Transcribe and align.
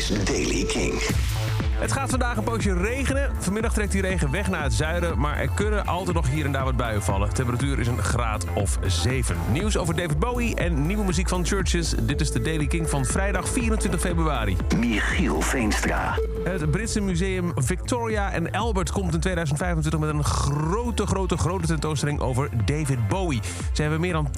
is 0.00 0.24
Daily 0.24 0.64
King. 0.64 1.69
Het 1.80 1.92
gaat 1.92 2.10
vandaag 2.10 2.36
een 2.36 2.44
poosje 2.44 2.74
regenen. 2.74 3.30
Vanmiddag 3.38 3.72
trekt 3.72 3.92
die 3.92 4.00
regen 4.00 4.30
weg 4.30 4.50
naar 4.50 4.62
het 4.62 4.72
zuiden, 4.72 5.18
maar 5.18 5.38
er 5.38 5.50
kunnen 5.54 5.86
altijd 5.86 6.16
nog 6.16 6.30
hier 6.30 6.44
en 6.44 6.52
daar 6.52 6.64
wat 6.64 6.76
buien 6.76 7.02
vallen. 7.02 7.28
De 7.28 7.34
temperatuur 7.34 7.78
is 7.78 7.86
een 7.86 8.02
graad 8.02 8.44
of 8.54 8.78
7. 8.86 9.36
Nieuws 9.52 9.76
over 9.76 9.96
David 9.96 10.18
Bowie 10.18 10.54
en 10.54 10.86
nieuwe 10.86 11.04
muziek 11.04 11.28
van 11.28 11.46
Churches. 11.46 11.94
Dit 12.02 12.20
is 12.20 12.30
de 12.32 12.40
Daily 12.40 12.66
King 12.66 12.88
van 12.88 13.04
vrijdag 13.04 13.48
24 13.48 14.00
februari. 14.00 14.56
Michiel 14.76 15.40
Veenstra. 15.40 16.18
Het 16.44 16.70
Britse 16.70 17.00
museum 17.00 17.52
Victoria 17.54 18.32
en 18.32 18.50
Albert 18.50 18.92
komt 18.92 19.14
in 19.14 19.20
2025 19.20 20.00
met 20.00 20.08
een 20.08 20.24
grote, 20.24 21.06
grote, 21.06 21.36
grote 21.36 21.66
tentoonstelling 21.66 22.20
over 22.20 22.48
David 22.64 23.08
Bowie. 23.08 23.40
Ze 23.72 23.82
hebben 23.82 24.00
meer 24.00 24.12
dan 24.12 24.30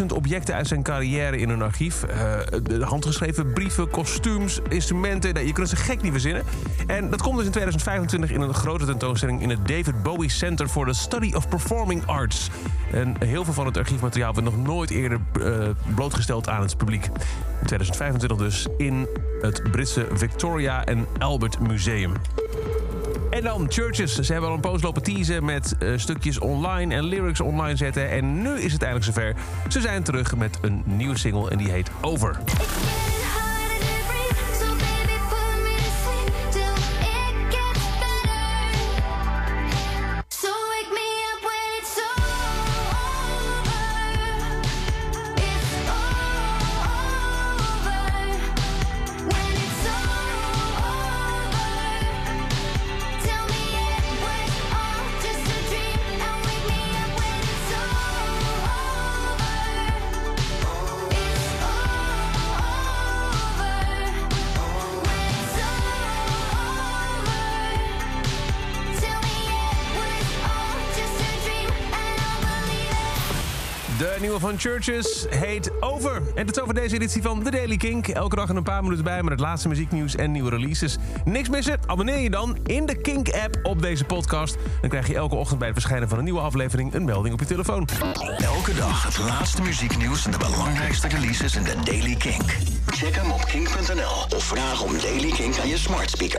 80.000 0.00 0.06
objecten 0.14 0.54
uit 0.54 0.66
zijn 0.66 0.82
carrière 0.82 1.38
in 1.38 1.48
hun 1.48 1.62
archief. 1.62 2.04
Uh, 2.68 2.82
handgeschreven 2.82 3.52
brieven, 3.52 3.90
kostuums, 3.90 4.60
instrumenten. 4.68 5.34
Nou, 5.34 5.46
je 5.46 5.52
kunt 5.52 5.68
ze 5.68 5.76
gek 5.76 6.02
niet 6.02 6.12
verzinnen. 6.12 6.24
En 6.86 7.10
dat 7.10 7.22
komt 7.22 7.36
dus 7.36 7.44
in 7.44 7.50
2025 7.50 8.30
in 8.30 8.40
een 8.40 8.54
grote 8.54 8.84
tentoonstelling 8.84 9.42
in 9.42 9.50
het 9.50 9.68
David 9.68 10.02
Bowie 10.02 10.30
Center 10.30 10.68
for 10.68 10.86
the 10.86 10.92
Study 10.92 11.32
of 11.34 11.48
Performing 11.48 12.06
Arts. 12.06 12.50
En 12.92 13.16
heel 13.18 13.44
veel 13.44 13.52
van 13.52 13.66
het 13.66 13.76
archiefmateriaal 13.76 14.34
werd 14.34 14.44
nog 14.44 14.56
nooit 14.56 14.90
eerder 14.90 15.20
uh, 15.40 15.68
blootgesteld 15.94 16.48
aan 16.48 16.62
het 16.62 16.76
publiek. 16.76 17.04
In 17.60 17.66
2025 17.66 18.38
dus 18.38 18.66
in 18.76 19.06
het 19.40 19.62
Britse 19.70 20.06
Victoria 20.12 20.84
en 20.84 21.06
Albert 21.18 21.60
Museum. 21.60 22.12
En 23.30 23.42
dan 23.42 23.66
Churches. 23.68 24.14
Ze 24.14 24.32
hebben 24.32 24.50
al 24.50 24.56
een 24.56 24.62
post 24.62 24.82
lopen 24.82 25.02
teasen 25.02 25.44
met 25.44 25.76
uh, 25.78 25.92
stukjes 25.96 26.38
online 26.38 26.94
en 26.94 27.04
lyrics 27.04 27.40
online 27.40 27.76
zetten. 27.76 28.10
En 28.10 28.42
nu 28.42 28.60
is 28.60 28.72
het 28.72 28.82
eindelijk 28.82 29.04
zover. 29.04 29.34
Ze 29.68 29.80
zijn 29.80 30.02
terug 30.02 30.36
met 30.36 30.58
een 30.60 30.82
nieuwe 30.84 31.18
single 31.18 31.50
en 31.50 31.58
die 31.58 31.70
heet 31.70 31.90
Over. 32.00 32.38
De 73.98 74.16
nieuwe 74.20 74.40
van 74.40 74.58
Churches 74.58 75.26
heet 75.28 75.70
Over. 75.80 76.22
En 76.34 76.46
tot 76.46 76.60
over 76.60 76.74
deze 76.74 76.94
editie 76.94 77.22
van 77.22 77.42
The 77.42 77.50
Daily 77.50 77.76
Kink. 77.76 78.08
Elke 78.08 78.36
dag 78.36 78.48
een 78.48 78.62
paar 78.62 78.82
minuten 78.82 79.04
bij 79.04 79.22
met 79.22 79.32
het 79.32 79.40
laatste 79.40 79.68
muzieknieuws 79.68 80.14
en 80.14 80.32
nieuwe 80.32 80.50
releases. 80.50 80.96
Niks 81.24 81.48
missen? 81.48 81.78
Abonneer 81.86 82.18
je 82.18 82.30
dan 82.30 82.56
in 82.66 82.86
de 82.86 83.00
Kink-app 83.00 83.58
op 83.62 83.82
deze 83.82 84.04
podcast. 84.04 84.56
Dan 84.80 84.90
krijg 84.90 85.06
je 85.06 85.14
elke 85.14 85.34
ochtend 85.34 85.58
bij 85.58 85.68
het 85.68 85.76
verschijnen 85.76 86.08
van 86.08 86.18
een 86.18 86.24
nieuwe 86.24 86.40
aflevering 86.40 86.94
een 86.94 87.04
melding 87.04 87.34
op 87.34 87.40
je 87.40 87.46
telefoon. 87.46 87.88
Elke 88.38 88.74
dag 88.74 89.04
het 89.04 89.18
laatste 89.18 89.62
muzieknieuws 89.62 90.24
en 90.24 90.30
de 90.30 90.38
belangrijkste 90.38 91.08
releases 91.08 91.56
in 91.56 91.64
The 91.64 91.76
Daily 91.84 92.14
Kink. 92.14 92.56
Check 92.86 93.14
hem 93.14 93.30
op 93.30 93.44
kink.nl 93.44 94.36
of 94.36 94.44
vraag 94.44 94.82
om 94.82 94.92
Daily 95.00 95.30
Kink 95.30 95.58
aan 95.58 95.68
je 95.68 95.78
smart 95.78 96.10
speaker. 96.10 96.34